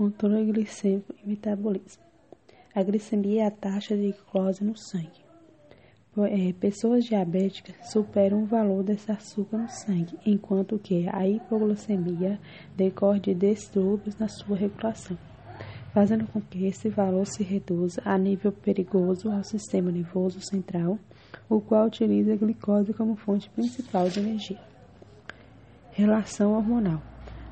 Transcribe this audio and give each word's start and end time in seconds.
controle 0.00 0.50
glicêmico 0.50 1.14
e 1.22 1.28
metabolismo. 1.28 2.02
A 2.74 2.82
glicemia 2.82 3.42
é 3.42 3.46
a 3.46 3.50
taxa 3.50 3.94
de 3.94 4.12
glicose 4.12 4.64
no 4.64 4.74
sangue. 4.74 5.20
É, 6.16 6.54
pessoas 6.54 7.04
diabéticas 7.04 7.76
superam 7.92 8.42
o 8.42 8.46
valor 8.46 8.82
desse 8.82 9.12
açúcar 9.12 9.58
no 9.58 9.68
sangue, 9.68 10.18
enquanto 10.24 10.78
que 10.78 11.06
a 11.12 11.28
hipoglicemia 11.28 12.40
decorre 12.74 13.20
de 13.20 13.34
distúrbios 13.34 14.16
na 14.16 14.26
sua 14.26 14.56
regulação, 14.56 15.18
fazendo 15.92 16.26
com 16.28 16.40
que 16.40 16.64
esse 16.64 16.88
valor 16.88 17.26
se 17.26 17.42
reduza 17.42 18.00
a 18.02 18.16
nível 18.16 18.52
perigoso 18.52 19.30
ao 19.30 19.44
sistema 19.44 19.92
nervoso 19.92 20.40
central, 20.40 20.98
o 21.46 21.60
qual 21.60 21.88
utiliza 21.88 22.32
a 22.32 22.36
glicose 22.36 22.94
como 22.94 23.16
fonte 23.16 23.50
principal 23.50 24.08
de 24.08 24.20
energia. 24.20 24.60
Relação 25.92 26.54
hormonal. 26.54 27.02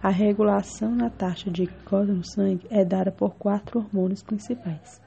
A 0.00 0.10
regulação 0.10 0.94
na 0.94 1.10
taxa 1.10 1.50
de 1.50 1.66
glicose 1.66 2.12
no 2.12 2.24
sangue 2.24 2.64
é 2.70 2.84
dada 2.84 3.10
por 3.10 3.34
quatro 3.34 3.80
hormônios 3.80 4.22
principais. 4.22 5.02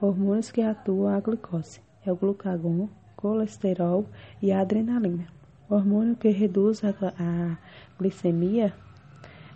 Hormônios 0.00 0.50
que 0.50 0.60
atuam 0.60 1.14
a 1.14 1.20
glicose 1.20 1.80
é 2.04 2.10
o 2.10 2.16
glucagon, 2.16 2.88
colesterol 3.14 4.06
e 4.42 4.50
a 4.50 4.60
adrenalina. 4.60 5.28
O 5.70 5.76
hormônio 5.76 6.16
que 6.16 6.30
reduz 6.30 6.82
a, 6.82 6.88
a 6.88 7.56
glicemia, 7.96 8.74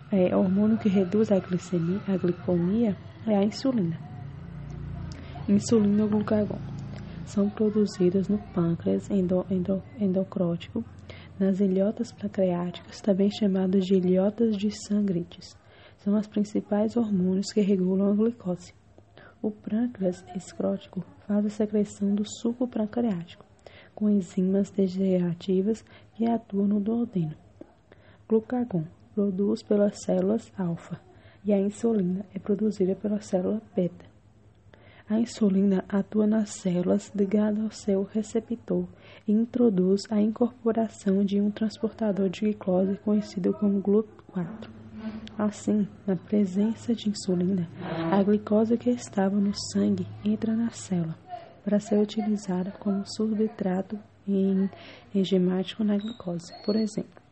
é, 0.09 0.33
hormônio 0.33 0.77
que 0.77 0.87
reduz 0.87 1.29
a 1.29 1.39
glicemia, 1.39 1.99
a 2.07 2.15
glicemia 2.15 2.95
é 3.27 3.35
a 3.35 3.43
insulina. 3.43 3.99
Insulina 5.49 6.05
e 6.05 6.07
glucagon 6.07 6.59
são 7.25 7.49
produzidas 7.49 8.29
no 8.29 8.37
pâncreas 8.37 9.11
endo, 9.11 9.45
endo, 9.51 9.83
endocrótico, 9.99 10.85
nas 11.39 11.59
ilhotas 11.59 12.11
pancreáticas, 12.11 13.01
também 13.01 13.29
chamadas 13.31 13.85
de 13.85 13.95
ilhotas 13.95 14.55
de 14.55 14.69
Sangrites. 14.71 15.57
São 15.97 16.17
os 16.17 16.27
principais 16.27 16.95
hormônios 16.95 17.51
que 17.51 17.61
regulam 17.61 18.11
a 18.11 18.15
glicose. 18.15 18.73
O 19.41 19.51
pâncreas 19.51 20.23
escrótico 20.35 21.03
faz 21.27 21.45
a 21.45 21.49
secreção 21.49 22.13
do 22.13 22.23
suco 22.25 22.67
pancreático, 22.67 23.45
com 23.95 24.09
enzimas 24.09 24.69
degenerativas 24.69 25.83
que 26.13 26.25
atuam 26.25 26.67
no 26.67 26.79
duodeno. 26.79 27.35
Glucagon 28.27 28.83
produz 29.13 29.61
pelas 29.63 30.01
células 30.03 30.51
alfa 30.57 30.99
e 31.45 31.51
a 31.51 31.59
insulina 31.59 32.25
é 32.33 32.39
produzida 32.39 32.95
pela 32.95 33.21
célula 33.21 33.61
beta. 33.75 34.12
A 35.09 35.19
insulina 35.19 35.83
atua 35.89 36.25
nas 36.25 36.49
células 36.49 37.11
ligada 37.13 37.61
ao 37.61 37.71
seu 37.71 38.03
receptor 38.03 38.87
e 39.27 39.33
introduz 39.33 40.03
a 40.09 40.21
incorporação 40.21 41.25
de 41.25 41.41
um 41.41 41.51
transportador 41.51 42.29
de 42.29 42.41
glicose 42.41 42.97
conhecido 43.03 43.53
como 43.53 43.81
GLUT4. 43.81 44.69
Assim, 45.37 45.87
na 46.07 46.15
presença 46.15 46.95
de 46.95 47.09
insulina, 47.09 47.67
a 48.11 48.23
glicose 48.23 48.77
que 48.77 48.91
estava 48.91 49.35
no 49.35 49.53
sangue 49.73 50.07
entra 50.23 50.55
na 50.55 50.69
célula 50.69 51.17
para 51.65 51.79
ser 51.79 51.99
utilizada 51.99 52.71
como 52.79 53.03
substrato 53.05 53.99
enzimático 55.13 55.83
na 55.83 55.97
glicose, 55.97 56.53
por 56.65 56.75
exemplo. 56.75 57.22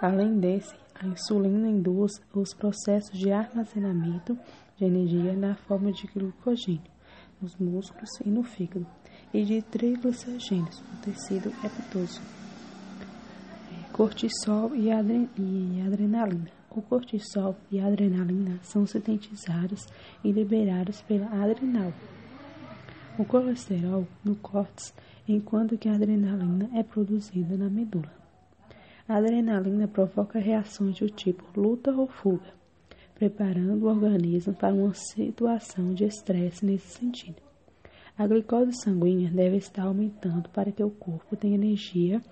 Além 0.00 0.38
desse, 0.38 0.74
a 0.94 1.06
insulina 1.06 1.68
induz 1.68 2.12
os 2.34 2.54
processos 2.54 3.18
de 3.18 3.30
armazenamento 3.30 4.38
de 4.76 4.84
energia 4.86 5.34
na 5.34 5.54
forma 5.54 5.92
de 5.92 6.06
glicogênio 6.06 6.90
nos 7.40 7.56
músculos 7.56 8.10
e 8.24 8.28
no 8.28 8.42
fígado 8.42 8.86
e 9.32 9.44
de 9.44 9.62
triglicéridos 9.62 10.80
no 10.80 11.00
tecido 11.02 11.52
epitoso, 11.64 12.20
cortisol 13.92 14.74
e, 14.74 14.90
adrenalina. 14.90 16.50
O 16.70 16.80
cortisol 16.80 17.56
e 17.70 17.80
a 17.80 17.86
adrenalina 17.86 18.58
são 18.62 18.86
sintetizados 18.86 19.86
e 20.22 20.30
liberados 20.30 21.02
pela 21.02 21.26
adrenal. 21.26 21.92
O 23.18 23.24
colesterol 23.24 24.06
no 24.24 24.36
córtex, 24.36 24.94
enquanto 25.28 25.76
que 25.76 25.88
a 25.88 25.94
adrenalina 25.94 26.70
é 26.74 26.82
produzida 26.82 27.56
na 27.56 27.68
medula. 27.68 28.10
A 29.10 29.16
adrenalina 29.16 29.88
provoca 29.88 30.38
reações 30.38 31.00
do 31.00 31.10
tipo 31.10 31.42
luta 31.60 31.90
ou 31.90 32.06
fuga, 32.06 32.54
preparando 33.16 33.86
o 33.86 33.88
organismo 33.88 34.54
para 34.54 34.72
uma 34.72 34.94
situação 34.94 35.92
de 35.92 36.04
estresse 36.04 36.64
nesse 36.64 36.96
sentido. 36.96 37.42
A 38.16 38.24
glicose 38.24 38.72
sanguínea 38.84 39.28
deve 39.28 39.56
estar 39.56 39.82
aumentando 39.82 40.48
para 40.50 40.70
que 40.70 40.84
o 40.84 40.90
corpo 40.90 41.34
tenha 41.34 41.56
energia 41.56 42.22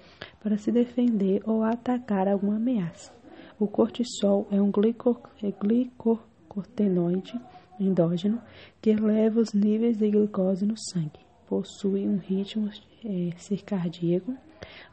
para 0.41 0.57
se 0.57 0.71
defender 0.71 1.43
ou 1.45 1.65
atacar 1.65 2.29
alguma 2.29 2.55
ameaça. 2.55 3.13
O 3.59 3.67
cortisol 3.67 4.47
é 4.53 4.63
um 4.63 4.69
é 4.69 5.51
glicocorticoide 5.51 7.41
endógeno 7.81 8.41
que 8.81 8.91
eleva 8.91 9.41
os 9.41 9.53
níveis 9.53 9.99
de 9.99 10.09
glicose 10.09 10.65
no 10.65 10.77
sangue. 10.77 11.28
Possui 11.49 12.07
um 12.07 12.19
ritmo 12.19 12.71
é, 13.05 13.31
circardíaco, 13.39 14.37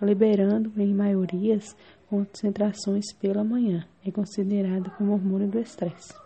liberando 0.02 0.72
em 0.78 0.94
maiorias 0.94 1.76
concentrações 2.10 3.12
pela 3.14 3.44
manhã. 3.44 3.86
É 4.06 4.12
considerado 4.12 4.90
como 4.92 5.14
hormônio 5.14 5.48
do 5.48 5.60
estresse. 5.60 6.25